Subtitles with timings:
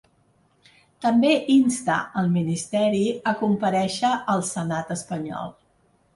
[1.05, 3.03] També insta el ministeri
[3.33, 5.55] a comparèixer al senat espanyol.